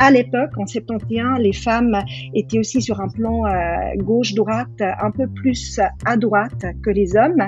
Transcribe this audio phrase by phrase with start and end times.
[0.00, 1.98] à l'époque, en 71, les femmes
[2.34, 3.50] étaient aussi sur un plan euh,
[3.98, 7.44] gauche-droite, un peu plus à droite que les hommes.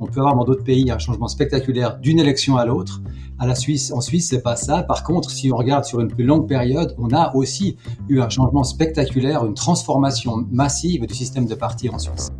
[0.00, 3.00] On peut avoir dans d'autres pays un changement spectaculaire d'une élection à l'autre.
[3.38, 4.82] À la Suisse, en Suisse, c'est pas ça.
[4.82, 7.78] Par contre, si on regarde sur une plus longue période, on a aussi
[8.10, 12.30] eu un changement spectaculaire, une transformation massive du système de parti en Suisse.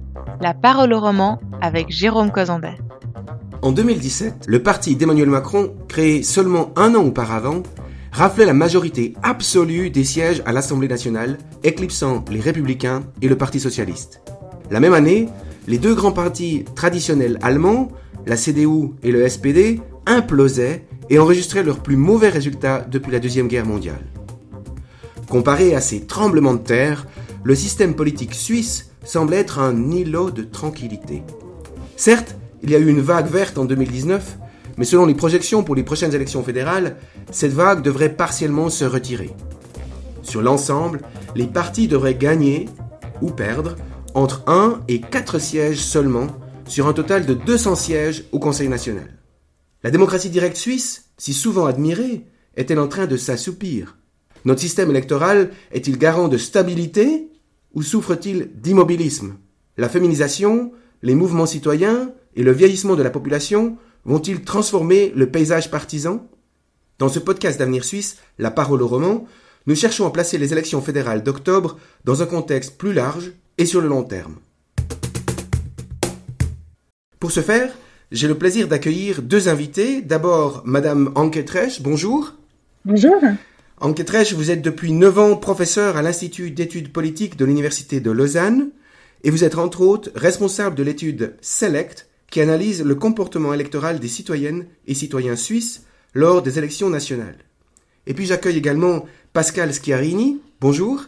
[0.42, 2.76] La parole au roman avec Jérôme Cosandet.
[3.62, 7.62] En 2017, le parti d'Emmanuel Macron, créé seulement un an auparavant,
[8.14, 13.58] raflait la majorité absolue des sièges à l'Assemblée nationale, éclipsant les Républicains et le Parti
[13.58, 14.22] socialiste.
[14.70, 15.28] La même année,
[15.66, 17.88] les deux grands partis traditionnels allemands,
[18.24, 23.48] la CDU et le SPD, implosaient et enregistraient leurs plus mauvais résultats depuis la Deuxième
[23.48, 24.06] Guerre mondiale.
[25.28, 27.08] Comparé à ces tremblements de terre,
[27.42, 31.24] le système politique suisse semble être un îlot de tranquillité.
[31.96, 34.38] Certes, il y a eu une vague verte en 2019,
[34.76, 36.96] mais selon les projections pour les prochaines élections fédérales,
[37.30, 39.30] cette vague devrait partiellement se retirer.
[40.22, 41.00] Sur l'ensemble,
[41.34, 42.68] les partis devraient gagner
[43.20, 43.76] ou perdre
[44.14, 46.28] entre 1 et 4 sièges seulement
[46.66, 49.18] sur un total de 200 sièges au Conseil national.
[49.82, 53.98] La démocratie directe suisse, si souvent admirée, est-elle en train de s'assoupir?
[54.44, 57.28] Notre système électoral est-il garant de stabilité
[57.74, 59.34] ou souffre-t-il d'immobilisme?
[59.76, 65.70] La féminisation, les mouvements citoyens et le vieillissement de la population vont-ils transformer le paysage
[65.70, 66.26] partisan?
[66.98, 69.26] Dans ce podcast d'Avenir Suisse, La parole au roman,
[69.66, 73.80] nous cherchons à placer les élections fédérales d'octobre dans un contexte plus large et sur
[73.80, 74.36] le long terme.
[77.18, 77.72] Pour ce faire,
[78.12, 80.02] j'ai le plaisir d'accueillir deux invités.
[80.02, 82.34] D'abord, Madame Anke Tresch, bonjour.
[82.84, 83.16] Bonjour.
[83.80, 88.10] Anke Tresch, vous êtes depuis 9 ans professeur à l'Institut d'études politiques de l'Université de
[88.10, 88.70] Lausanne
[89.24, 94.08] et vous êtes entre autres responsable de l'étude SELECT qui analyse le comportement électoral des
[94.08, 97.38] citoyennes et citoyens suisses lors des élections nationales.
[98.08, 100.40] Et puis j'accueille également Pascal Schiarini.
[100.60, 101.04] Bonjour.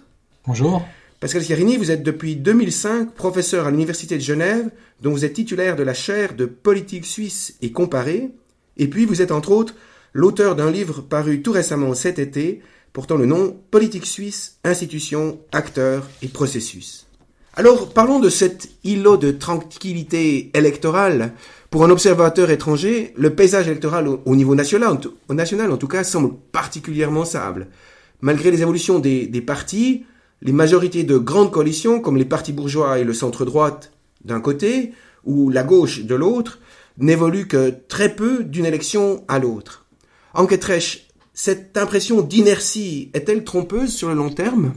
[0.47, 0.87] Bonjour.
[1.19, 4.71] Pascal Schiarini, vous êtes depuis 2005 professeur à l'Université de Genève,
[5.03, 8.31] dont vous êtes titulaire de la chaire de politique suisse et comparée,
[8.77, 9.75] et puis vous êtes entre autres
[10.13, 16.09] l'auteur d'un livre paru tout récemment cet été, portant le nom Politique suisse, institutions, acteurs
[16.23, 17.06] et processus.
[17.59, 21.33] Alors parlons de cet îlot de tranquillité électorale.
[21.71, 26.05] Pour un observateur étranger, le paysage électoral au niveau national, au national en tout cas,
[26.05, 27.69] semble particulièrement stable.
[28.21, 30.05] Malgré les évolutions des, partis,
[30.43, 33.91] les majorités de grandes coalitions, comme les partis bourgeois et le centre-droite
[34.23, 34.93] d'un côté,
[35.25, 36.59] ou la gauche de l'autre,
[36.99, 39.87] n'évoluent que très peu d'une élection à l'autre.
[40.35, 44.75] Enquêtrèche, cette impression d'inertie est-elle trompeuse sur le long terme?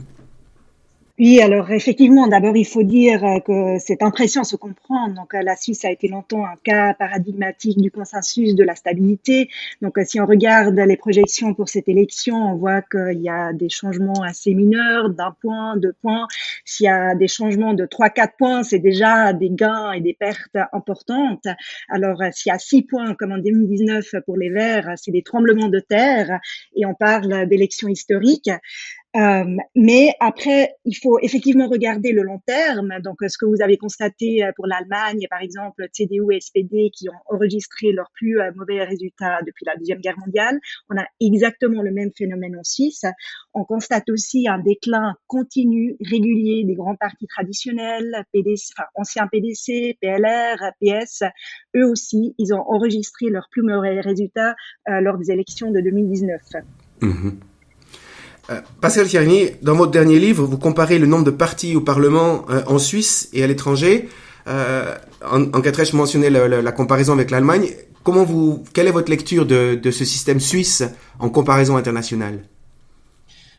[1.20, 5.08] Oui, alors effectivement, d'abord il faut dire euh, que cette impression se comprend.
[5.08, 9.50] Donc euh, la Suisse a été longtemps un cas paradigmatique du consensus de la stabilité.
[9.82, 13.52] Donc euh, si on regarde les projections pour cette élection, on voit qu'il y a
[13.52, 16.26] des changements assez mineurs, d'un point, deux points.
[16.64, 20.14] S'il y a des changements de trois, quatre points, c'est déjà des gains et des
[20.14, 21.46] pertes importantes.
[21.90, 25.68] Alors s'il y a six points comme en 2019 pour les Verts, c'est des tremblements
[25.68, 26.40] de terre
[26.74, 28.48] et on parle d'élections historiques.
[29.16, 32.92] Euh, mais après, il faut effectivement regarder le long terme.
[33.02, 37.08] Donc, ce que vous avez constaté euh, pour l'Allemagne, par exemple, CDU et SPD qui
[37.08, 41.82] ont enregistré leurs plus euh, mauvais résultats depuis la Deuxième Guerre mondiale, on a exactement
[41.82, 43.04] le même phénomène en Suisse.
[43.52, 49.98] On constate aussi un déclin continu, régulier des grands partis traditionnels, PDC, enfin, anciens PDC,
[50.00, 51.24] PLR, PS.
[51.76, 54.54] Eux aussi, ils ont enregistré leurs plus mauvais résultats
[54.86, 56.40] lors des élections de 2019.
[57.02, 57.08] Euh,
[58.80, 62.62] Pascal Chiarini, dans votre dernier livre, vous comparez le nombre de partis au Parlement euh,
[62.66, 64.08] en Suisse et à l'étranger.
[64.48, 67.68] Euh, en, en je mentionnais la, comparaison avec l'Allemagne.
[68.02, 70.82] Comment vous, quelle est votre lecture de, ce système suisse
[71.18, 72.40] en comparaison internationale?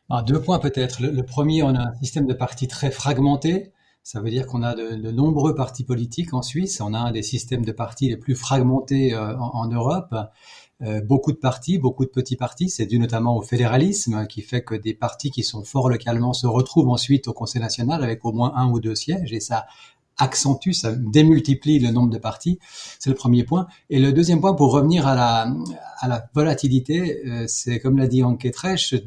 [0.09, 1.01] Ah, Deux points peut-être.
[1.01, 3.71] Le, premier, on a un système de partis très fragmenté.
[4.03, 6.81] Ça veut dire qu'on a de, nombreux partis politiques en Suisse.
[6.81, 10.13] On a un des systèmes de partis les plus fragmentés en, Europe.
[10.83, 12.69] Euh, beaucoup de partis, beaucoup de petits partis.
[12.69, 16.47] C'est dû notamment au fédéralisme qui fait que des partis qui sont forts localement se
[16.47, 19.67] retrouvent ensuite au Conseil national avec au moins un ou deux sièges et ça
[20.21, 22.59] accentue, ça démultiplie le nombre de partis.
[22.99, 23.67] C'est le premier point.
[23.89, 25.53] Et le deuxième point, pour revenir à la,
[25.99, 28.47] à la volatilité, euh, c'est comme l'a dit Anke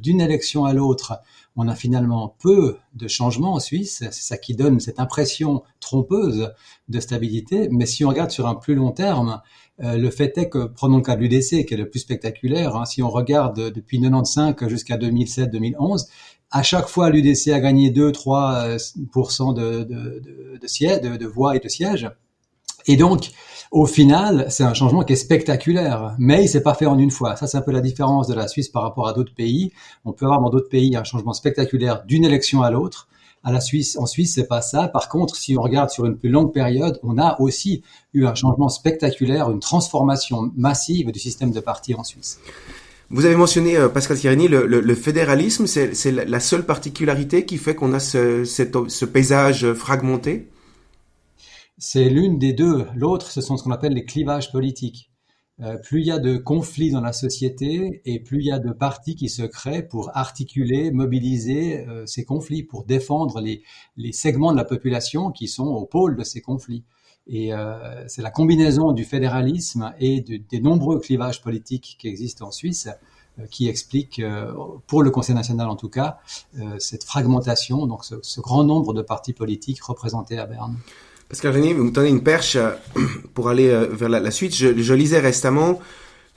[0.00, 1.20] d'une élection à l'autre,
[1.56, 3.98] on a finalement peu de changements en Suisse.
[3.98, 6.52] C'est ça qui donne cette impression trompeuse
[6.88, 7.68] de stabilité.
[7.70, 9.40] Mais si on regarde sur un plus long terme,
[9.82, 12.76] euh, le fait est que, prenons le cas de l'UDC, qui est le plus spectaculaire,
[12.76, 16.06] hein, si on regarde depuis 95 jusqu'à 2007-2011,
[16.50, 21.68] à chaque fois l'UDC a gagné 2-3% de, de, de, de, de, voix et de
[21.68, 22.10] sièges.
[22.86, 23.30] Et donc,
[23.70, 27.10] au final, c'est un changement qui est spectaculaire, mais il s'est pas fait en une
[27.10, 27.34] fois.
[27.36, 29.72] Ça, c'est un peu la différence de la Suisse par rapport à d'autres pays.
[30.04, 33.08] On peut avoir dans d'autres pays un changement spectaculaire d'une élection à l'autre.
[33.42, 34.88] À la Suisse, en Suisse, c'est pas ça.
[34.88, 37.82] Par contre, si on regarde sur une plus longue période, on a aussi
[38.14, 42.40] eu un changement spectaculaire, une transformation massive du système de partis en Suisse.
[43.10, 47.92] Vous avez mentionné, euh, Pascal Thierry, le, fédéralisme, c'est la seule particularité qui fait qu'on
[47.92, 50.48] a ce, paysage fragmenté?
[51.76, 52.86] C'est l'une des deux.
[52.94, 55.10] L'autre, ce sont ce qu'on appelle les clivages politiques.
[55.60, 58.58] Euh, plus il y a de conflits dans la société et plus il y a
[58.58, 63.62] de partis qui se créent pour articuler, mobiliser euh, ces conflits, pour défendre les,
[64.12, 66.84] segments de la population qui sont au pôle de ces conflits.
[67.26, 72.50] Et euh, c'est la combinaison du fédéralisme et des nombreux clivages politiques qui existent en
[72.50, 72.88] Suisse
[73.50, 74.22] qui explique,
[74.86, 76.18] pour le Conseil national en tout cas,
[76.78, 80.76] cette fragmentation, donc ce grand nombre de partis politiques représentés à Berne.
[81.28, 82.70] Pascal Régnier, vous me tenez une perche euh,
[83.34, 84.54] pour aller euh, vers la, suite.
[84.54, 85.80] Je, lisais récemment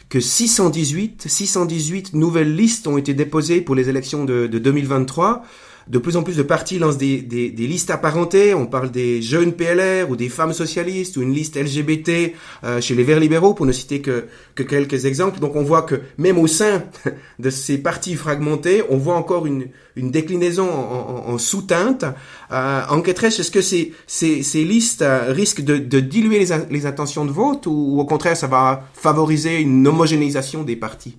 [0.10, 5.44] que 618, 618 nouvelles listes ont été déposées pour les élections de 2023
[5.90, 8.54] de plus en plus de partis lancent des, des, listes apparentées.
[8.54, 12.96] On parle des jeunes PLR ou des femmes socialistes ou une liste LGBT euh, chez
[12.96, 14.26] les Verts libéraux, pour ne citer que,
[14.56, 15.40] que quelques exemples.
[15.40, 16.84] Donc on voit que même au sein
[17.40, 22.06] de ces partis fragmentés, on voit encore une, une déclinaison en, en, sous-teinte.
[22.52, 22.82] Euh,
[23.18, 27.66] est-ce que ces, ces, listes euh, risquent de, de diluer les, les intentions de vote
[27.68, 31.18] ou, ou au contraire ça va favoriser une homogénéisation des partis?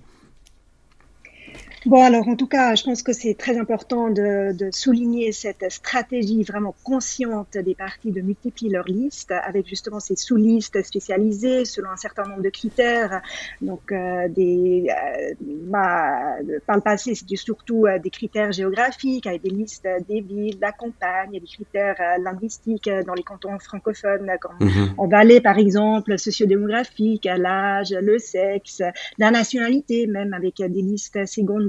[1.85, 5.65] Bon, alors en tout cas, je pense que c'est très important de, de, souligner cette
[5.69, 11.89] stratégie vraiment consciente des partis de multiplier leurs listes avec justement ces sous-listes spécialisées selon
[11.89, 13.21] un certain nombre de critères.
[13.61, 16.35] Donc, euh, des, euh, bah,
[16.67, 20.61] par le passé, c'était surtout euh, des critères géographiques avec des listes des villes, de
[20.61, 24.95] la campagne, des critères euh, linguistiques dans les cantons francophones, comme mm-hmm.
[24.97, 28.81] en Valais par exemple, sociodémographiques, l'âge, le sexe,
[29.17, 31.68] la nationalité même avec des listes secondaires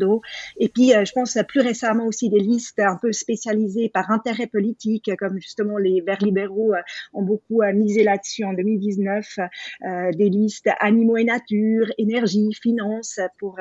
[0.58, 4.46] et puis, euh, je pense plus récemment aussi des listes un peu spécialisées par intérêt
[4.46, 6.80] politique, comme justement les Verts libéraux euh,
[7.12, 9.38] ont beaucoup euh, misé là-dessus en 2019,
[10.16, 13.58] des listes animaux et nature, énergie, finance, pour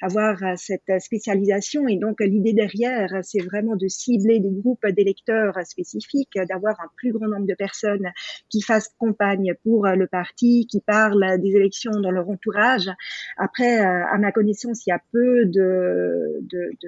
[0.00, 1.88] avoir cette spécialisation.
[1.88, 7.12] Et donc, l'idée derrière, c'est vraiment de cibler des groupes d'électeurs spécifiques, d'avoir un plus
[7.12, 8.10] grand nombre de personnes
[8.48, 12.90] qui fassent campagne pour le parti, qui parlent des élections dans leur entourage.
[13.36, 15.79] Après, à ma connaissance, il y a peu de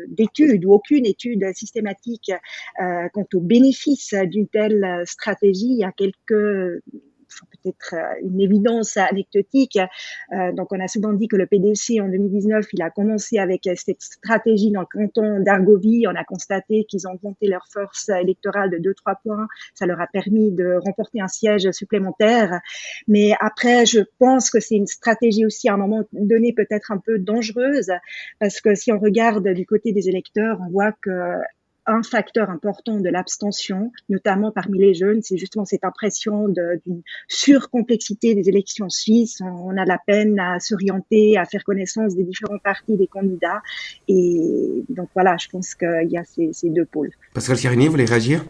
[0.08, 2.32] d'études ou aucune étude systématique
[2.80, 5.70] euh, quant aux bénéfices d'une telle stratégie.
[5.70, 6.82] Il y a quelques
[7.50, 9.78] peut-être euh, une évidence anecdotique.
[10.32, 13.68] Euh, donc, on a souvent dit que le PDC en 2019, il a commencé avec
[13.76, 16.06] cette stratégie dans le canton d'Argovie.
[16.08, 19.46] On a constaté qu'ils ont monté leur force électorale de 2-3 points.
[19.74, 22.60] Ça leur a permis de remporter un siège supplémentaire.
[23.08, 26.98] Mais après, je pense que c'est une stratégie aussi à un moment donné peut-être un
[26.98, 27.92] peu dangereuse
[28.38, 31.10] parce que si on regarde du côté des électeurs, on voit que
[31.86, 38.34] un facteur important de l'abstention, notamment parmi les jeunes, c'est justement cette impression d'une surcomplexité
[38.34, 39.40] des élections suisses.
[39.40, 43.62] On a la peine à s'orienter, à faire connaissance des différents partis des candidats.
[44.08, 47.10] Et donc voilà, je pense qu'il y a ces, deux pôles.
[47.34, 48.44] Pascal Carigny, vous voulez réagir?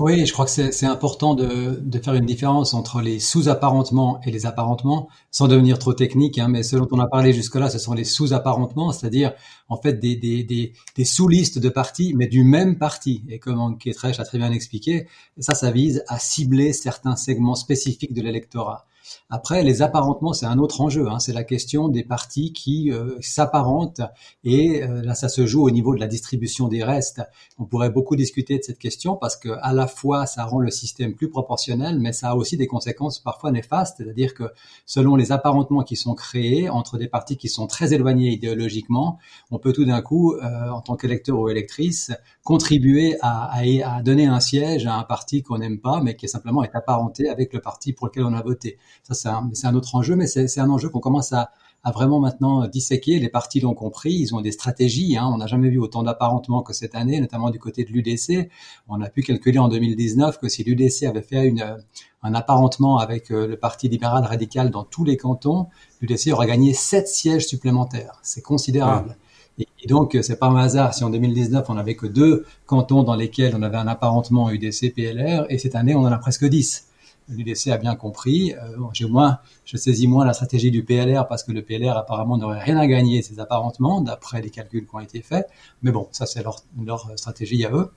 [0.00, 4.30] Oui, je crois que c'est important de, de, faire une différence entre les sous-apparentements et
[4.30, 7.78] les apparentements, sans devenir trop technique, hein, mais ce dont on a parlé jusque-là, ce
[7.78, 9.32] sont les sous-apparentements, c'est-à-dire
[9.68, 13.22] en fait des, des, des, sous-listes de partis, mais du même parti.
[13.28, 15.06] Et comme Anquetrèche a très bien expliqué,
[15.38, 18.86] ça, ça vise à cibler certains segments spécifiques de l'électorat.
[19.30, 21.08] Après, les apparentements, c'est un autre enjeu.
[21.08, 21.18] Hein.
[21.18, 24.02] C'est la question des partis qui euh, s'apparentent
[24.44, 27.22] et euh, là, ça se joue au niveau de la distribution des restes.
[27.58, 30.70] On pourrait beaucoup discuter de cette question parce que à la fois, ça rend le
[30.70, 33.96] système plus proportionnel, mais ça a aussi des conséquences parfois néfastes.
[33.98, 34.44] C'est-à-dire que
[34.86, 39.18] selon les apparentements qui sont créés entre des partis qui sont très éloignés idéologiquement,
[39.50, 44.02] on peut tout d'un coup, euh, en tant qu'électeur ou électrice, contribuer à, à, à,
[44.02, 47.52] donner un siège à un parti qu'on n'aime pas, mais qui simplement est apparenté avec
[47.52, 48.78] le parti pour lequel on a voté.
[49.02, 51.50] Ça, c'est un, un, autre enjeu, mais c'est un enjeu qu'on commence à,
[51.82, 53.18] à, vraiment maintenant disséquer.
[53.18, 55.16] Les partis l'ont compris, ils ont des stratégies.
[55.16, 55.28] Hein.
[55.32, 58.50] On n'a jamais vu autant d'apparentement que cette année, notamment du côté de l'UDC.
[58.88, 61.76] On a pu calculer en 2019 que si l'UDC avait fait une,
[62.22, 65.68] un apparentement avec euh, le Parti libéral radical dans tous les cantons,
[66.00, 68.18] l'UDC aurait gagné sept sièges supplémentaires.
[68.22, 69.16] C'est considérable.
[69.58, 73.14] Et, donc, c'est pas un hasard si en 2019, on n'avait que deux cantons dans
[73.14, 76.86] lesquels on avait un apparentement UDC-PLR, et cette année, on en a presque dix.
[77.28, 78.52] L'UDC a bien compris.
[78.52, 82.36] Euh, j'ai moins, je saisis moins la stratégie du PLR parce que le PLR apparemment
[82.36, 85.48] n'aurait rien à gagner ces apparentements d'après les calculs qui ont été faits.
[85.82, 87.90] Mais bon, ça c'est leur, leur stratégie à eux.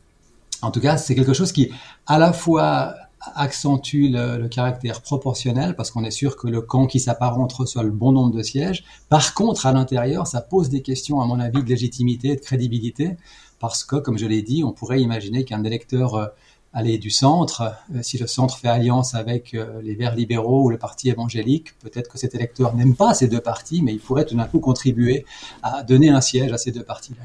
[0.62, 1.72] En tout cas, c'est quelque chose qui
[2.08, 2.96] à la fois
[3.36, 7.92] accentue le, caractère proportionnel parce qu'on est sûr que le camp qui s'apparente reçoit le
[7.92, 8.84] bon nombre de sièges.
[9.10, 12.42] Par contre, à l'intérieur, ça pose des questions, à mon avis, de légitimité et de
[12.42, 13.18] crédibilité
[13.60, 16.28] parce que, comme je l'ai dit, on pourrait imaginer qu'un électeur euh,
[16.74, 20.70] aller du centre, euh, si le centre fait alliance avec euh, les Verts libéraux ou
[20.70, 24.26] le parti évangélique, peut-être que cet électeur n'aime pas ces deux partis, mais il pourrait
[24.26, 25.26] tout d'un coup contribuer
[25.64, 27.22] à donner un siège à ces deux partis-là.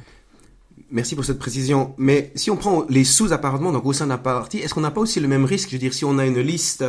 [0.91, 1.95] Merci pour cette précision.
[1.97, 5.01] Mais si on prend les sous-apparentements, donc au sein d'un parti, est-ce qu'on n'a pas
[5.01, 5.71] aussi le même risque?
[5.71, 6.85] Je veux dire, si on a une liste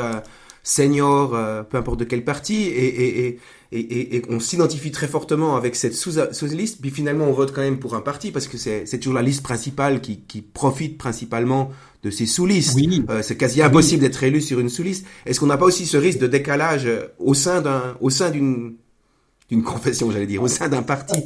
[0.64, 3.40] euh, senior, euh, peu importe de quel parti, et, et,
[3.72, 7.80] et, et on s'identifie très fortement avec cette sous-liste, puis finalement on vote quand même
[7.80, 11.72] pour un parti, parce que c'est toujours la liste principale qui, qui profite principalement
[12.04, 12.76] de ces sous-listes.
[12.76, 13.04] Oui.
[13.10, 15.06] Euh, c'est quasi impossible d'être élu sur une sous-liste.
[15.26, 16.88] Est-ce qu'on n'a pas aussi ce risque de décalage
[17.20, 18.76] au sein d'un, au sein d'une,
[19.50, 21.22] d'une confession, j'allais dire, au sein d'un parti?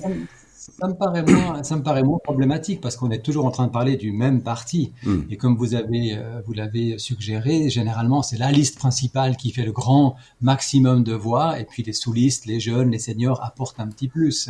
[0.79, 3.67] Ça me paraît moins, ça me paraît moins problématique parce qu'on est toujours en train
[3.67, 4.91] de parler du même parti.
[5.03, 5.21] Hmm.
[5.29, 9.65] Et comme vous avez, euh, vous l'avez suggéré, généralement c'est la liste principale qui fait
[9.65, 13.87] le grand maximum de voix, et puis les sous-listes, les jeunes, les seniors apportent un
[13.87, 14.49] petit plus.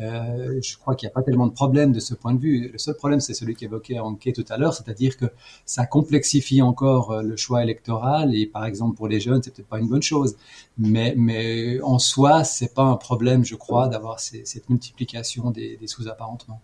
[0.00, 2.68] Euh, je crois qu'il n'y a pas tellement de problème de ce point de vue.
[2.72, 5.26] Le seul problème, c'est celui qu'évoquait Anke tout à l'heure, c'est-à-dire que
[5.66, 8.34] ça complexifie encore euh, le choix électoral.
[8.34, 10.36] Et par exemple, pour les jeunes, c'est peut-être pas une bonne chose.
[10.78, 16.60] Mais, mais en soi, c'est pas un problème, je crois, d'avoir cette multiplication des, sous-apparentements.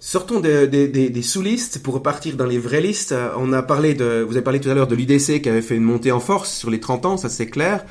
[0.00, 3.14] Sortons des, sous-listes pour repartir dans les vraies listes.
[3.36, 5.76] On a parlé de, vous avez parlé tout à l'heure de l'UDC qui avait fait
[5.76, 7.84] une montée en force sur les 30 ans, ça c'est clair.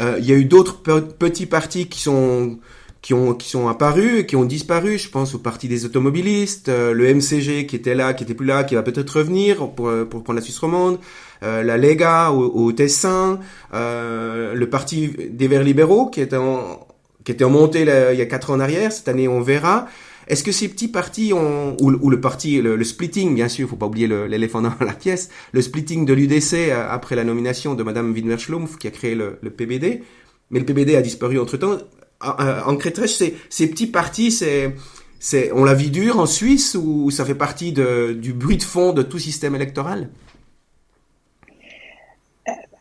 [0.00, 2.58] Euh, il y a eu d'autres petits partis qui sont
[3.02, 4.98] qui ont qui sont apparus, qui ont disparu.
[4.98, 8.46] Je pense au parti des automobilistes, euh, le MCG qui était là, qui était plus
[8.46, 10.98] là, qui va peut-être revenir pour euh, pour prendre la Suisse romande,
[11.42, 13.38] euh, la Lega au, au Tessin,
[13.72, 16.86] le parti des Verts libéraux qui était en
[17.24, 18.90] qui était en montée il y a quatre ans en arrière.
[18.92, 19.86] Cette année, on verra.
[20.28, 23.86] Est-ce que ces petits partis ont, ou, le parti, le, splitting, bien sûr, faut pas
[23.86, 28.36] oublier l'éléphant dans la pièce, le splitting de l'UDC après la nomination de Madame Widmer
[28.36, 30.02] Schlumpf qui a créé le, le PBD,
[30.50, 31.78] mais le PBD a disparu entre temps.
[32.20, 36.74] Ah, euh, en Crétrèche, ces, ces petits partis, c'est, on la vie dure en Suisse
[36.74, 40.10] ou ça fait partie de, du bruit de fond de tout système électoral?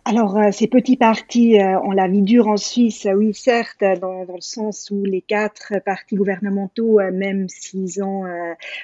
[0.09, 4.23] Alors, euh, ces petits partis euh, ont la vie dure en Suisse, oui, certes, dans,
[4.23, 8.23] dans, le sens où les quatre partis gouvernementaux, euh, même s'ils ont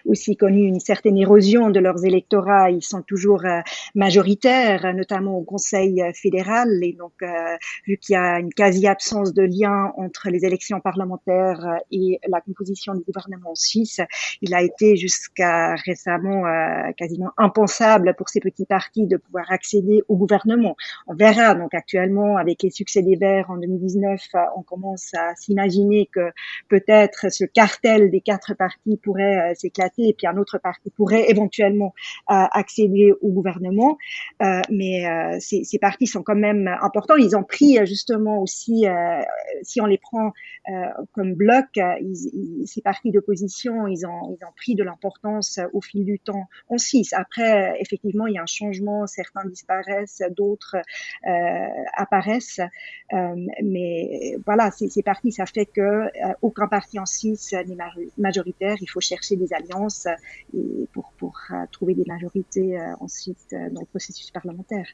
[0.05, 3.43] aussi connu une certaine érosion de leurs électorats, ils sont toujours
[3.95, 6.67] majoritaires, notamment au Conseil fédéral.
[6.81, 7.13] Et donc,
[7.87, 12.93] vu qu'il y a une quasi-absence de lien entre les élections parlementaires et la composition
[12.93, 14.01] du gouvernement suisse,
[14.41, 16.43] il a été jusqu'à récemment
[16.97, 20.75] quasiment impensable pour ces petits partis de pouvoir accéder au gouvernement
[21.13, 21.55] verra.
[21.55, 26.31] Donc actuellement, avec les succès des Verts en 2019, euh, on commence à s'imaginer que
[26.69, 31.29] peut-être ce cartel des quatre partis pourrait euh, s'éclater et puis un autre parti pourrait
[31.29, 31.93] éventuellement
[32.29, 33.97] euh, accéder au gouvernement.
[34.69, 35.03] mais
[35.39, 37.15] ces, ces, partis sont quand même importants.
[37.15, 38.85] Ils ont pris justement aussi,
[39.61, 40.31] si on les prend
[41.13, 41.65] comme bloc,
[42.65, 46.77] ces partis d'opposition, ils ont, ils ont pris de l'importance au fil du temps en
[46.77, 47.13] Suisse.
[47.13, 50.77] Après, effectivement, il y a un changement, certains disparaissent, d'autres
[51.95, 52.61] apparaissent.
[53.13, 56.09] Euh, mais voilà, ces partis, ça fait que euh,
[56.41, 57.77] aucun parti en Suisse n'est
[58.17, 58.75] majoritaire.
[58.81, 60.07] Il faut chercher des alliances
[60.55, 61.39] et pour, pour
[61.71, 64.85] trouver des majorités ensuite dans le processus parlementaire.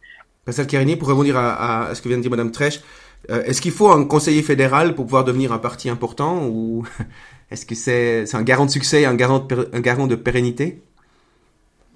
[0.45, 2.81] Pascal Carigny, pour rebondir à, à, ce que vient de dire Madame Trèche,
[3.27, 6.85] est-ce qu'il faut un conseiller fédéral pour pouvoir devenir un parti important ou
[7.51, 10.81] est-ce que c'est un garant de succès, un garant un garant de pérennité?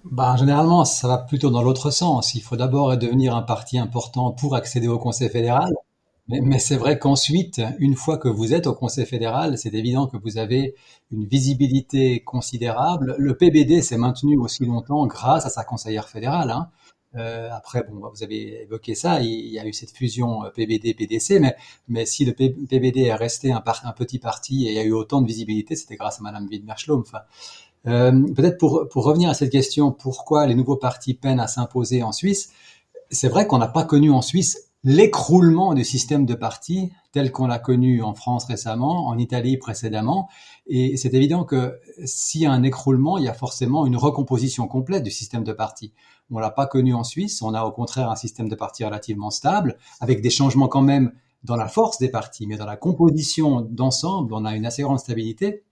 [0.06, 2.36] Bah, généralement, ça va plutôt dans l'autre sens.
[2.36, 5.74] Il faut d'abord devenir un parti important pour accéder au Conseil fédéral.
[6.30, 10.08] Mais, mais c'est vrai qu'ensuite, une fois que vous êtes au Conseil fédéral, c'est évident
[10.08, 10.76] que vous avez
[11.12, 13.16] une visibilité considérable.
[13.18, 16.52] Le PBD s'est maintenu aussi longtemps grâce à sa conseillère fédérale.
[16.52, 16.70] Hein.
[17.16, 21.40] Euh, après, bon, vous avez évoqué ça, il y a eu cette fusion euh, PBD-PDC,
[21.40, 21.56] mais,
[21.88, 24.94] mais si le PBD est resté un, un, petit parti et il y a eu
[24.94, 27.14] autant de visibilité, c'était grâce à Madame Widmer-Schlumpf.
[27.88, 32.04] Euh, Peut-être pour, pour revenir à cette question, pourquoi les nouveaux partis peinent à s'imposer
[32.04, 32.52] en Suisse
[33.10, 37.48] C'est vrai qu'on n'a pas connu en Suisse l'écroulement du système de partis tel qu'on
[37.48, 40.30] l'a connu en France récemment, en Italie précédemment.
[40.68, 44.68] Et c'est évident que s'il y a un écroulement, il y a forcément une recomposition
[44.68, 45.94] complète du système de partis.
[46.32, 47.42] On l'a pas connu en Suisse.
[47.42, 51.14] On a au contraire un système de partis relativement stable, avec des changements quand même
[51.44, 55.00] dans la force des partis, mais dans la composition d'ensemble, on a une assez grande
[55.00, 55.64] stabilité.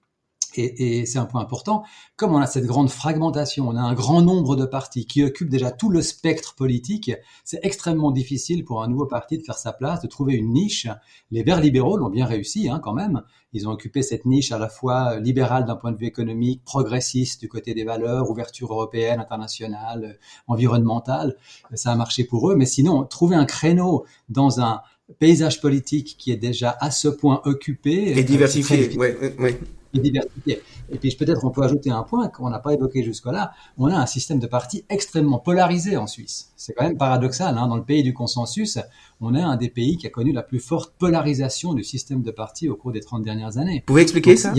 [0.55, 1.84] Et, et c'est un point important.
[2.15, 5.50] Comme on a cette grande fragmentation, on a un grand nombre de partis qui occupent
[5.50, 7.12] déjà tout le spectre politique,
[7.43, 10.88] c'est extrêmement difficile pour un nouveau parti de faire sa place, de trouver une niche.
[11.31, 13.24] Les Verts libéraux l'ont bien réussi hein, quand même.
[13.53, 17.41] Ils ont occupé cette niche à la fois libérale d'un point de vue économique, progressiste
[17.41, 20.17] du côté des valeurs, ouverture européenne, internationale,
[20.48, 21.36] environnementale.
[21.74, 22.55] Ça a marché pour eux.
[22.55, 24.81] Mais sinon, trouver un créneau dans un
[25.20, 28.98] paysage politique qui est déjà à ce point occupé et diversifié.
[28.98, 29.60] Ouais, ouais
[29.93, 30.62] et diversité.
[30.91, 33.51] Et puis peut-être on peut ajouter un point qu'on n'a pas évoqué jusque-là.
[33.77, 36.51] On a un système de partis extrêmement polarisé en Suisse.
[36.55, 37.57] C'est quand même paradoxal.
[37.57, 37.67] Hein.
[37.67, 38.79] Dans le pays du consensus,
[39.19, 42.31] on est un des pays qui a connu la plus forte polarisation du système de
[42.31, 43.79] partis au cours des 30 dernières années.
[43.79, 44.53] Vous pouvez expliquer ça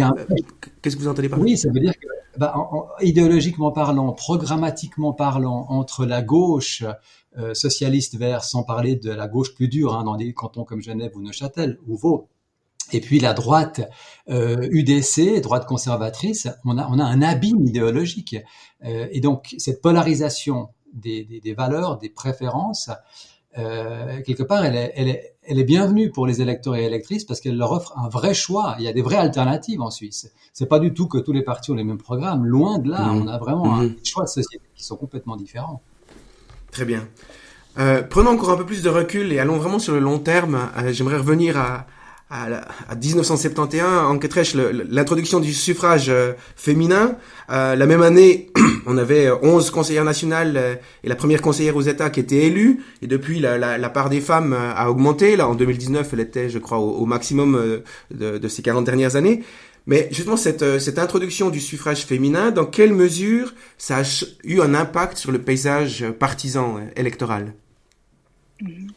[0.80, 2.06] Qu'est-ce que vous entendez par Oui, ça veut dire que
[2.38, 2.54] bah,
[3.00, 6.82] idéologiquement parlant, programmatiquement parlant, entre la gauche
[7.38, 10.80] euh, socialiste vert, sans parler de la gauche plus dure, hein, dans des cantons comme
[10.80, 12.28] Genève ou Neuchâtel ou Vaud,
[12.94, 13.80] et puis la droite
[14.28, 18.36] euh, UDC, droite conservatrice, on a, on a un abîme idéologique.
[18.84, 22.90] Euh, et donc cette polarisation des, des, des valeurs, des préférences,
[23.58, 27.24] euh, quelque part, elle est, elle, est, elle est bienvenue pour les électeurs et électrices
[27.24, 28.76] parce qu'elle leur offre un vrai choix.
[28.78, 30.32] Il y a des vraies alternatives en Suisse.
[30.52, 32.46] C'est pas du tout que tous les partis ont les mêmes programmes.
[32.46, 33.22] Loin de là, mmh.
[33.22, 33.80] on a vraiment mmh.
[33.80, 35.82] un choix de société qui sont complètement différents.
[36.70, 37.06] Très bien.
[37.78, 40.70] Euh, prenons encore un peu plus de recul et allons vraiment sur le long terme.
[40.78, 41.86] Euh, j'aimerais revenir à,
[42.32, 47.16] à, 1971, en Ketrech, l'introduction du suffrage euh, féminin.
[47.50, 48.50] Euh, la même année,
[48.86, 50.74] on avait 11 conseillères nationales euh,
[51.04, 52.82] et la première conseillère aux États qui était élue.
[53.02, 55.36] Et depuis, la, la, la part des femmes a augmenté.
[55.36, 59.42] Là, en 2019, elle était, je crois, au, maximum de, de, ces 40 dernières années.
[59.86, 64.74] Mais justement, cette, cette introduction du suffrage féminin, dans quelle mesure ça a eu un
[64.74, 67.52] impact sur le paysage partisan électoral?
[68.60, 68.88] Mmh.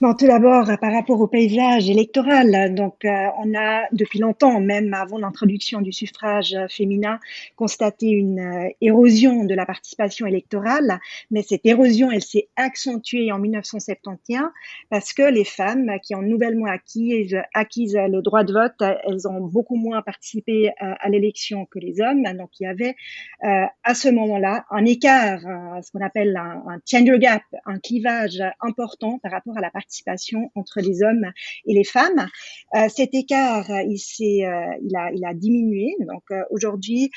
[0.00, 4.94] Bon, tout d'abord, par rapport au paysage électoral, donc euh, on a depuis longtemps, même
[4.94, 7.18] avant l'introduction du suffrage féminin,
[7.56, 11.00] constaté une euh, érosion de la participation électorale,
[11.32, 14.42] mais cette érosion, elle s'est accentuée en 1971
[14.88, 19.40] parce que les femmes qui ont nouvellement acquis, acquis le droit de vote, elles ont
[19.40, 22.22] beaucoup moins participé à, euh, à l'élection que les hommes.
[22.36, 22.94] Donc il y avait
[23.42, 29.18] à ce moment-là un écart, ce qu'on appelle un, un gender gap, un clivage important
[29.18, 31.32] par rapport à la participation participation entre les hommes
[31.66, 32.28] et les femmes.
[32.76, 35.94] Euh, cet écart, il s'est, euh, il a, diminué.
[36.00, 37.10] Donc euh, aujourd'hui,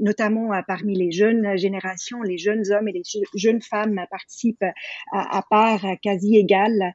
[0.00, 3.02] notamment parmi les jeunes générations, les jeunes hommes et les
[3.34, 4.64] jeunes femmes participent
[5.12, 6.92] à, part quasi égale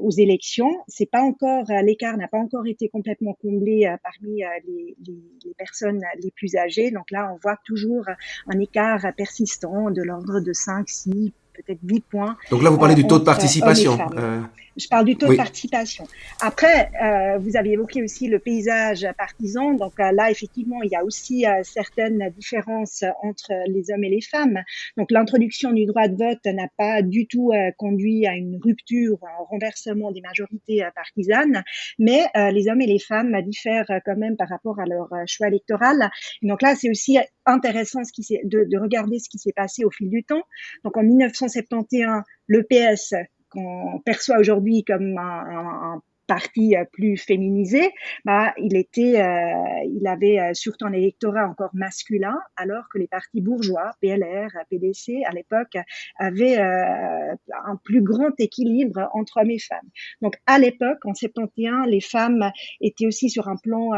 [0.00, 0.70] aux élections.
[0.88, 6.30] C'est pas encore l'écart n'a pas encore été complètement comblé parmi les, les, personnes les
[6.32, 6.90] plus âgées.
[6.90, 8.04] Donc là, on voit toujours
[8.48, 12.36] un écart persistant de l'ordre de 5, 6, peut-être 10 points.
[12.50, 13.98] Donc là, vous parlez du taux de participation.
[14.16, 14.40] Euh,
[14.76, 16.06] je parle du taux de participation.
[16.40, 19.74] Après, euh, vous avez évoqué aussi le paysage partisan.
[19.74, 24.08] Donc euh, là, effectivement, il y a aussi euh, certaines différences entre les hommes et
[24.08, 24.62] les femmes.
[24.96, 29.18] Donc l'introduction du droit de vote n'a pas du tout euh, conduit à une rupture,
[29.22, 31.62] un renversement des majorités partisanes,
[31.98, 36.10] mais les hommes et les femmes diffèrent quand même par rapport à leur choix électoral.
[36.42, 39.90] donc là, c'est aussi intéressant ce qui de, de regarder ce qui s'est passé au
[39.90, 40.42] fil du temps.
[40.84, 43.14] Donc en 1971, le PS
[43.48, 46.02] qu'on perçoit aujourd'hui comme un, un,
[46.32, 47.90] parti euh, plus féminisé,
[48.24, 53.06] bah, il était, euh, il avait euh, surtout un électorat encore masculin, alors que les
[53.06, 55.76] partis bourgeois, PLR, PDC, à l'époque,
[56.18, 59.88] avaient un plus grand équilibre entre hommes et femmes.
[60.22, 63.90] Donc, à l'époque, en 71, les femmes étaient aussi sur un plan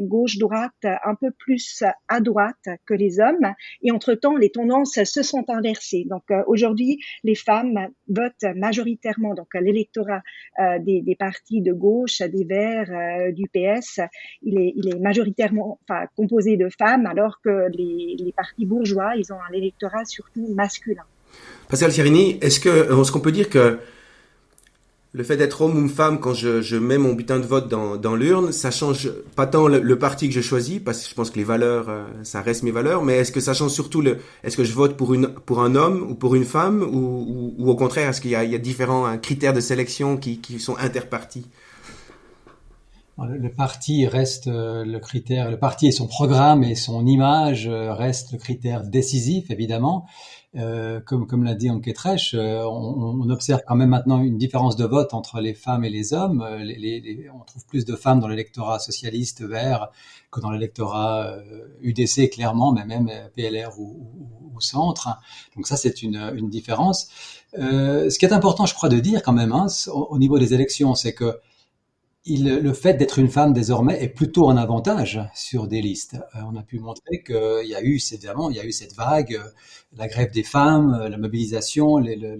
[0.00, 3.54] gauche-droite, un peu plus à droite que les hommes.
[3.82, 6.04] Et entre-temps, les tendances se sont inversées.
[6.08, 10.22] Donc, aujourd'hui, les femmes votent majoritairement, donc l'électorat
[10.80, 14.00] des, des partis de gauche, des Verts, euh, du PS,
[14.42, 15.78] il est, majoritairement
[16.16, 21.04] composé de femmes, alors que les, partis bourgeois, ils ont un électorat surtout masculin.
[21.68, 23.78] Pascal Cirini, est-ce qu'on peut dire que
[25.14, 28.52] le fait d'être homme ou femme quand je, mets mon butin de vote dans, l'urne,
[28.52, 31.44] ça change pas tant le, parti que je choisis, parce que je pense que les
[31.44, 34.64] valeurs, euh, ça reste mes valeurs, mais est-ce que ça change surtout le, est-ce que
[34.64, 38.36] je vote pour un homme ou pour une femme, ou, au contraire, est-ce qu'il y
[38.36, 41.46] a, différents hein, critères de sélection qui sont interpartis?
[43.26, 47.92] Le parti reste euh, le critère, le parti et son programme et son image euh,
[47.92, 50.06] restent le critère décisif, évidemment.
[50.56, 54.76] Euh, comme comme l'a dit Anketrech, euh, on, on, observe quand même maintenant une différence
[54.76, 56.46] de vote entre les femmes et les hommes.
[56.60, 59.88] Les, les, on trouve plus de femmes dans l'électorat socialiste vert
[60.30, 61.36] que dans l'électorat
[61.82, 65.08] UDC, clairement, mais même PLR ou, ou, ou centre.
[65.56, 67.08] Donc ça, c'est une, une différence.
[67.52, 70.94] ce qui est important, je crois, de dire quand même, hein, au niveau des élections,
[70.94, 71.38] c'est que
[72.36, 76.16] le fait d'être une femme désormais est plutôt un avantage sur des listes.
[76.34, 78.94] Euh, on a pu montrer qu'il y a eu, évidemment, il y a eu cette
[78.94, 79.48] vague, euh,
[79.96, 82.38] la grève des femmes, euh, la mobilisation, le,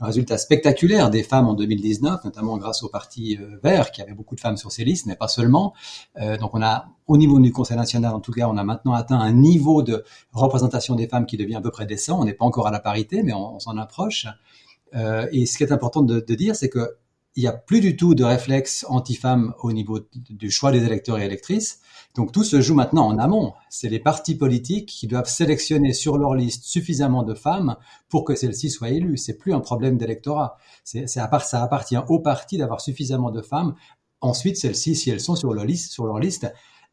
[0.00, 4.40] résultat spectaculaire des femmes en 2019, notamment grâce au Parti Vert qui avait beaucoup de
[4.40, 5.74] femmes sur ses listes, mais pas seulement.
[6.40, 9.18] donc on a, au niveau du Conseil national, en tout cas, on a maintenant atteint
[9.18, 12.20] un niveau de représentation des femmes qui devient à peu près décent.
[12.20, 14.26] On n'est pas encore à la parité, mais on, s'en approche.
[14.94, 16.96] et ce qui est important de dire, c'est que
[17.36, 21.18] il n'y a plus du tout de réflexe anti-femmes au niveau du choix des électeurs
[21.18, 21.80] et électrices.
[22.14, 23.52] Donc tout se joue maintenant en amont.
[23.68, 27.76] C'est les partis politiques qui doivent sélectionner sur leur liste suffisamment de femmes
[28.08, 29.18] pour que celles-ci soient élues.
[29.18, 30.56] C'est plus un problème d'électorat.
[30.82, 33.74] C'est, ça appartient aux partis d'avoir suffisamment de femmes.
[34.22, 36.18] Ensuite, celles-ci, si elles sont sur leur liste, sur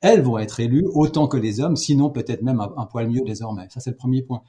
[0.01, 3.21] elles vont être élues autant que les hommes, sinon peut-être même un, un poil mieux
[3.25, 3.67] désormais.
[3.69, 4.43] Ça, c'est le premier point.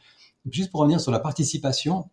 [0.50, 2.10] Juste pour revenir sur la participation,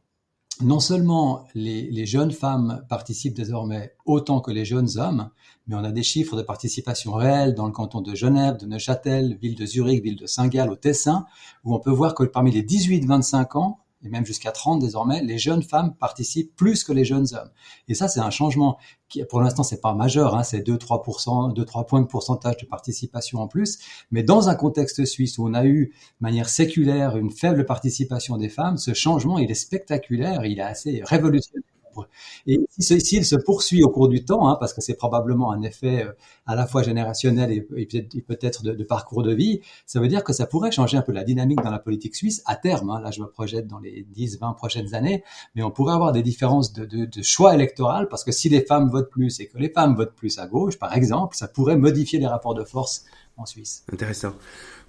[0.59, 5.29] non seulement les, jeunes femmes participent désormais autant que les jeunes hommes,
[5.67, 9.37] mais on a des chiffres de participation réelle dans le canton de Genève, de Neuchâtel,
[9.41, 11.25] ville de Zurich, ville de Saint-Gall, au Tessin,
[11.63, 15.37] où on peut voir que parmi les 18-25 ans, et même jusqu'à 30 désormais, les
[15.37, 17.49] jeunes femmes participent plus que les jeunes hommes.
[17.87, 18.77] Et ça, c'est un changement
[19.09, 23.39] qui, pour l'instant, c'est pas majeur, hein, c'est 2-3%, 2-3 points de pourcentage de participation
[23.39, 23.79] en plus.
[24.11, 28.37] Mais dans un contexte suisse où on a eu, de manière séculaire, une faible participation
[28.37, 31.70] des femmes, ce changement, il est spectaculaire, il est assez révolutionnaire.
[32.47, 36.05] Et s'il se poursuit au cours du temps, hein, parce que c'est probablement un effet
[36.05, 36.11] euh,
[36.45, 40.45] à la fois générationnel et, peut-être de, parcours de vie, ça veut dire que ça
[40.45, 42.89] pourrait changer un peu la dynamique dans la politique suisse à terme.
[42.89, 45.23] Hein, là, je me projette dans les 10, 20 prochaines années,
[45.55, 48.89] mais on pourrait avoir des différences de, de choix électoral, parce que si les femmes
[48.89, 52.19] votent plus et que les femmes votent plus à gauche, par exemple, ça pourrait modifier
[52.19, 53.05] les rapports de force
[53.37, 53.83] en Suisse.
[53.91, 54.33] Intéressant.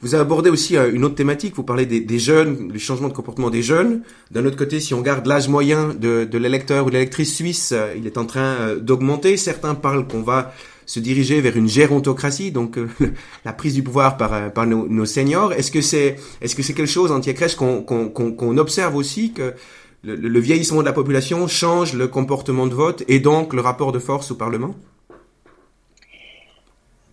[0.00, 3.12] Vous avez abordé aussi euh, une autre thématique, vous parlez des, jeunes, du changement de
[3.12, 4.02] comportement des jeunes.
[4.30, 7.94] D'un autre côté, si on regarde l'âge moyen de, l'électeur ou de l'électrice suisse, euh,
[7.96, 9.36] il est en train euh, d'augmenter.
[9.36, 10.52] Certains parlent qu'on va
[10.86, 12.76] se diriger vers une gérontocratie, donc
[13.44, 15.52] la prise du pouvoir par, par nos, seniors.
[15.52, 19.54] Est-ce que c'est est-ce que c'est quelque chose, Antier qu'on qu'on observe aussi que
[20.02, 23.92] le, le vieillissement de la population change le comportement de vote et donc le rapport
[23.92, 24.74] de force au Parlement?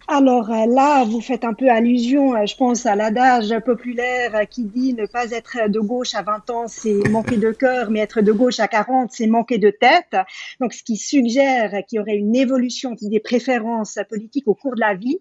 [0.09, 4.45] Alors euh, là, vous faites un peu allusion, euh, je pense, à l'adage populaire euh,
[4.45, 7.99] qui dit ne pas être de gauche à 20 ans, c'est manquer de cœur, mais
[7.99, 10.17] être de gauche à 40, c'est manquer de tête.
[10.59, 14.79] Donc, ce qui suggère qu'il y aurait une évolution des préférences politiques au cours de
[14.79, 15.19] la vie.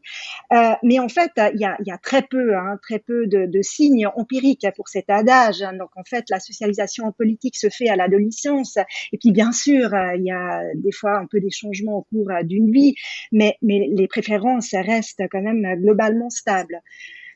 [0.83, 3.63] mais en fait, il y a, y a très peu, hein, très peu de, de,
[3.63, 5.61] signes empiriques pour cet adage.
[5.79, 8.79] Donc, en fait, la socialisation politique se fait à l'adolescence.
[9.13, 12.31] Et puis, bien sûr, il y a des fois un peu des changements au cours
[12.45, 12.95] d'une vie,
[13.33, 16.83] mais, mais les préférences reste quand même globalement stable.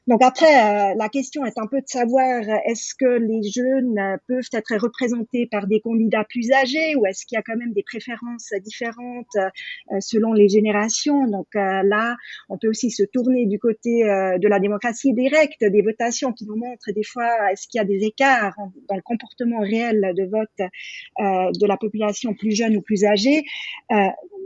[0.09, 4.49] Donc après, euh, la question est un peu de savoir est-ce que les jeunes peuvent
[4.53, 7.85] être représentés par des candidats plus âgés ou est-ce qu'il y a quand même des
[7.85, 11.27] préférences différentes euh, selon les générations?
[11.29, 12.17] Donc euh, là,
[12.49, 16.57] on peut aussi se tourner du côté de la démocratie directe, des votations qui nous
[16.57, 18.57] montrent des fois est-ce qu'il y a des écarts
[18.89, 20.71] dans le comportement réel de vote
[21.19, 23.45] de la population plus jeune ou plus âgée?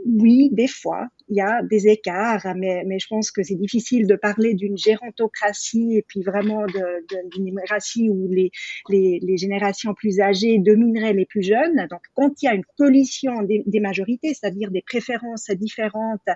[0.05, 4.07] oui, des fois, il y a des écarts, mais, mais je pense que c'est difficile
[4.07, 8.51] de parler d'une gérontocratie et puis vraiment d'une démocratie où les,
[8.89, 11.87] les, les, générations plus âgées domineraient les plus jeunes.
[11.89, 16.27] Donc, quand il y a une collision des, des majorités, c'est-à-dire des préférences différentes,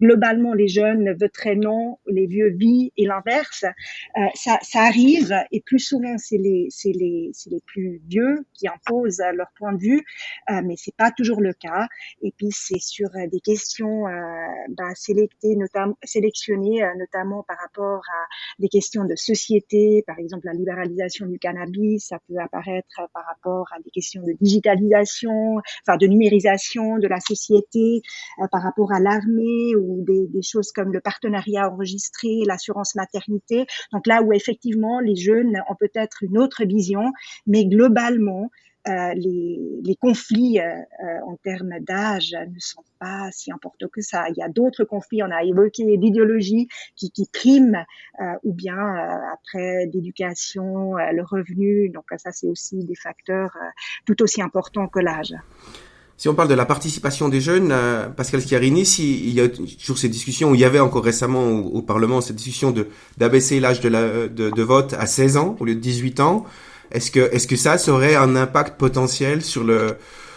[0.00, 3.64] globalement, les jeunes voteraient non, les vieux oui et l'inverse.
[4.16, 8.68] Euh, ça, ça arrive et plus souvent, c'est les, c'est les, les plus vieux qui
[8.68, 10.04] imposent leur point de vue,
[10.50, 11.86] euh, mais c'est pas toujours le cas.
[12.22, 14.46] Et puis, c'est sur des questions euh,
[15.56, 18.26] notamment, sélectionner euh, notamment par rapport à
[18.58, 23.66] des questions de société, par exemple la libéralisation du cannabis, ça peut apparaître par rapport
[23.76, 28.02] à des questions de digitalisation, enfin de numérisation de la société,
[28.40, 33.66] euh, par rapport à l'armée ou des, des choses comme le partenariat enregistré, l'assurance maternité.
[33.92, 37.12] Donc là où effectivement les jeunes ont peut-être une autre vision,
[37.46, 38.50] mais globalement,
[38.86, 44.02] euh, les, les, conflits euh, euh, en termes d'âge ne sont pas si importants que
[44.02, 44.26] ça.
[44.28, 47.82] Il y a d'autres conflits, on a évoqué l'idéologie qui, qui prime,
[48.42, 48.76] ou bien
[49.32, 51.88] après d'éducation, le revenu.
[51.88, 53.56] Donc ça, c'est aussi des facteurs
[54.06, 55.34] tout aussi importants que l'âge.
[56.16, 57.74] Si on parle de la participation des jeunes,
[58.16, 61.82] Pascal Schiarini, il y a toujours ces discussions, où il y avait encore récemment au,
[61.82, 62.74] Parlement cette discussion
[63.16, 66.44] d'abaisser l'âge de, de, de vote à 16 ans au lieu de 18 ans.
[66.90, 69.96] Est-ce que, est-ce que ça, aurait un impact potentiel sur le,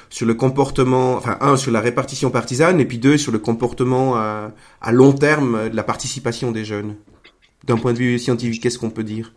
[0.10, 4.16] sur le comportement, enfin un sur la répartition partisane et puis deux sur le comportement
[4.16, 6.96] à, à long terme de la participation des jeunes?
[7.66, 9.34] D'un point de vue scientifique, qu'est-ce qu'on peut dire?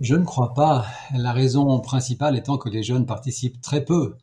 [0.00, 0.86] Je ne crois pas.
[1.14, 4.14] La raison principale étant que les jeunes participent très peu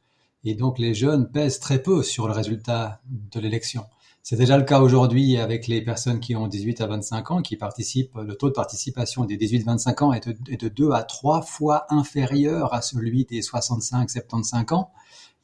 [0.43, 3.85] et donc les jeunes pèsent très peu sur le résultat de l'élection.
[4.25, 7.57] C'est déjà le cas aujourd'hui avec les personnes qui ont 18 à 25 ans, qui
[7.57, 8.15] participent.
[8.15, 11.85] Le taux de participation des 18-25 ans est de, est de 2 à 3 fois
[11.89, 14.91] inférieur à celui des 65-75 ans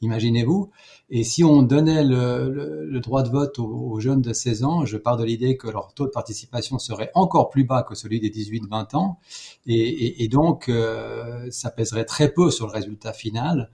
[0.02, 0.70] imaginez-vous.
[1.10, 5.16] Et si on donnait le, droit de vote aux, jeunes de 16 ans, je pars
[5.16, 8.96] de l'idée que leur taux de participation serait encore plus bas que celui des 18-20
[8.96, 9.18] ans.
[9.66, 13.70] Et, donc, euh, ça pèserait très peu sur le résultat final.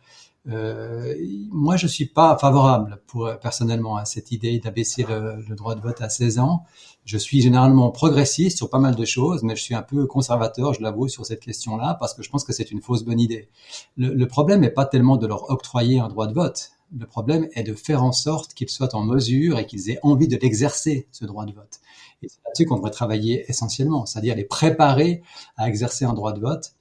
[0.48, 1.14] Euh,
[1.50, 5.80] moi, je suis pas favorable pour personnellement à cette idée d'abaisser le, le, droit de
[5.80, 6.64] vote à 16 ans.
[7.04, 10.72] Je suis généralement progressiste sur pas mal de choses, mais je suis un peu conservateur,
[10.74, 13.48] je l'avoue, sur cette question-là, parce que je pense que c'est une fausse bonne idée.
[13.96, 16.70] Le, le problème n'est pas tellement de leur octroyer un droit de vote.
[16.96, 20.28] Le problème est de faire en sorte qu'ils soient en mesure et qu'ils aient envie
[20.28, 21.80] de l'exercer, ce droit de vote.
[22.22, 25.22] Et c'est là-dessus qu'on devrait travailler essentiellement, c'est-à-dire les préparer
[25.56, 26.75] à exercer un droit de vote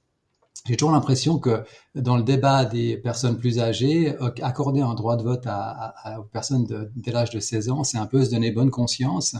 [0.67, 1.63] j'ai toujours l'impression que
[1.93, 6.23] dans le débat des personnes plus âgées, euh, accorder un droit de vote à, aux
[6.23, 9.35] personnes de, dès l'âge de 16 ans, c'est un peu se donner bonne conscience,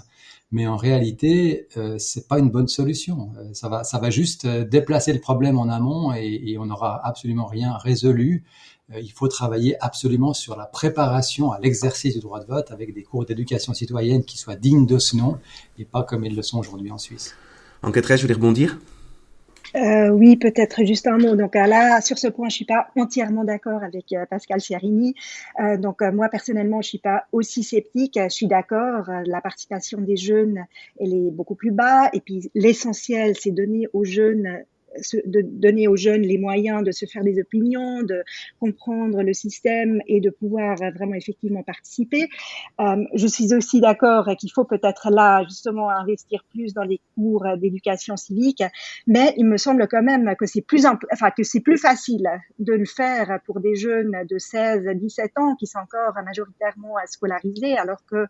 [0.52, 3.32] mais en réalité, euh, c'est pas une bonne solution.
[3.38, 6.68] Euh, ça va, ça va juste euh, déplacer le problème en amont et, et on
[6.68, 8.44] n'aura absolument rien résolu.
[8.96, 13.02] il faut travailler absolument sur la préparation à l'exercice du droit de vote avec des
[13.02, 15.40] cours d'éducation citoyenne qui soient dignes de ce nom
[15.80, 17.36] et pas comme ils le sont aujourd'hui en Suisse.
[17.82, 18.78] Enquête, je voulais rebondir.
[19.76, 21.36] Euh, oui, peut-être juste un mot.
[21.36, 25.16] Donc euh, là, sur ce point, je suis pas entièrement d'accord avec euh, Pascal Ciarini.
[25.60, 28.18] Euh, donc moi personnellement, je suis pas aussi sceptique.
[28.22, 29.10] Je suis d'accord.
[29.26, 30.66] la participation des jeunes,
[31.00, 32.10] elle est beaucoup plus bas.
[32.14, 34.64] Et puis l'essentiel, c'est donner aux jeunes
[35.26, 38.24] de donner aux jeunes les moyens de se faire des opinions, de
[38.60, 42.30] comprendre le système et de pouvoir vraiment effectivement participer.
[42.80, 47.46] Euh, je suis aussi d'accord qu'il faut peut-être là justement investir plus dans les cours
[47.58, 48.64] d'éducation civique,
[49.08, 52.28] mais il me semble quand même que c'est plus enfin que c'est plus facile
[52.60, 57.78] de le faire pour des jeunes de 16 17 ans qui sont encore majoritairement scolarisés
[57.78, 58.26] alors que euh,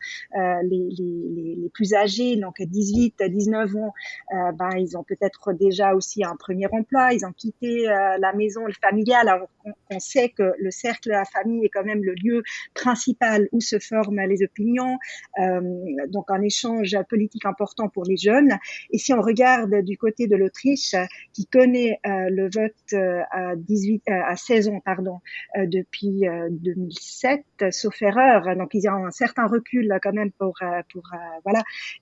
[0.63, 3.93] les, les, les, plus âgés donc 18 19 ans
[4.33, 8.33] euh, ben ils ont peut-être déjà aussi un premier emploi, ils ont quitté euh, la
[8.33, 9.27] maison familiale.
[9.27, 9.49] Alors
[9.91, 13.61] on, sait que le cercle de la famille est quand même le lieu principal où
[13.61, 14.97] se forment les opinions,
[15.39, 15.61] euh,
[16.09, 18.57] donc un échange politique important pour les jeunes.
[18.91, 20.95] Et si on regarde du côté de l'Autriche,
[21.33, 22.93] qui connaît euh, le vote
[23.31, 25.19] à 18, à 16 ans, pardon,
[25.57, 30.59] depuis 2007, sauf erreur, donc ils ont un certain recul quand même pour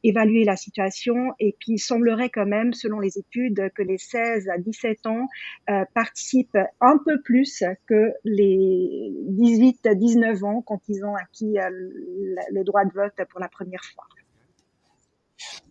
[0.03, 1.33] évaluer la situation.
[1.39, 5.27] Et puis il semblerait quand même, selon les études, que les 16 à 17 ans
[5.69, 11.59] euh, participent un peu plus que les 18 à 19 ans quand ils ont acquis
[11.59, 11.69] euh,
[12.51, 14.05] le droit de vote pour la première fois.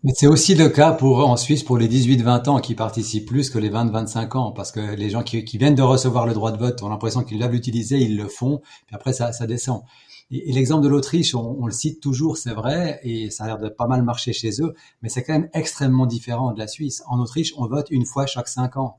[0.03, 3.49] Mais c'est aussi le cas pour en Suisse pour les 18-20 ans qui participent plus
[3.49, 6.57] que les 20-25 ans parce que les gens qui, viennent de recevoir le droit de
[6.57, 9.83] vote ont l'impression qu'ils doivent l'utiliser, ils le font, puis après ça descend.
[10.31, 13.69] Et, l'exemple de l'Autriche, on, le cite toujours, c'est vrai, et ça a l'air de
[13.69, 17.03] pas mal marcher chez eux, mais c'est quand même extrêmement différent de la Suisse.
[17.07, 18.97] En Autriche, on vote une fois chaque cinq ans.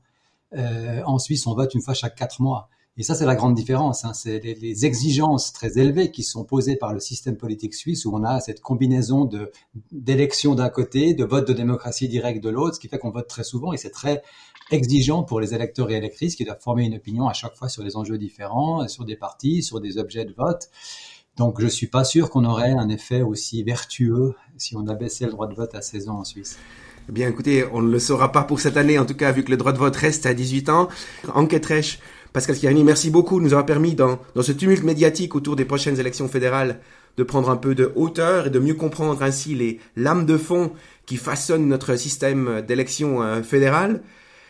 [0.53, 2.69] Euh, en Suisse, on vote une fois chaque quatre mois.
[2.97, 4.05] Et ça, c'est la grande différence.
[4.05, 4.13] Hein.
[4.13, 8.15] C'est les, les, exigences très élevées qui sont posées par le système politique suisse, où
[8.15, 9.51] on a cette combinaison de
[9.91, 13.27] d'élections d'un côté, de vote de démocratie directe de l'autre, ce qui fait qu'on vote
[13.27, 14.23] très souvent, et c'est très
[14.71, 17.83] exigeant pour les électeurs et électrices qui doivent former une opinion à chaque fois sur
[17.83, 20.69] des enjeux différents, sur des partis, sur des objets de vote.
[21.37, 25.31] Donc, je suis pas sûr qu'on aurait un effet aussi vertueux si on abaissait le
[25.31, 26.57] droit de vote à 16 ans en Suisse.
[27.09, 29.43] Eh bien, écoutez, on ne le saura pas pour cette année, en tout cas, vu
[29.43, 30.87] que le droit de vote reste à 18 ans.
[31.33, 31.99] Enquête Rêche,
[32.33, 35.99] Pascal Chiarini, merci beaucoup nous avoir permis, dans, dans ce tumulte médiatique autour des prochaines
[35.99, 36.79] élections fédérales,
[37.17, 40.71] de prendre un peu de hauteur et de mieux comprendre ainsi les lames de fond
[41.05, 44.01] qui façonnent notre système d'élection euh, fédéral.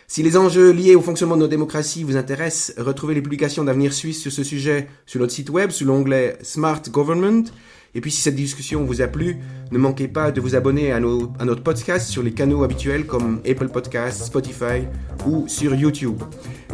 [0.07, 3.91] Si les enjeux liés au fonctionnement de nos démocraties vous intéressent, retrouvez les publications d'Avenir
[3.91, 7.45] Suisse sur ce sujet sur notre site web sous l'onglet Smart Government.
[7.95, 9.37] Et puis si cette discussion vous a plu,
[9.71, 13.05] ne manquez pas de vous abonner à, nos, à notre podcast sur les canaux habituels
[13.05, 14.83] comme Apple Podcasts, Spotify
[15.25, 16.21] ou sur YouTube.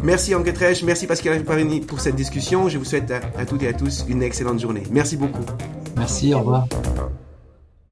[0.02, 0.52] Merci Anke
[0.84, 2.68] merci Pascal Parini pour cette discussion.
[2.68, 4.82] Je vous souhaite à toutes et à tous une excellente journée.
[4.90, 5.44] Merci beaucoup.
[5.96, 6.66] Merci, au revoir.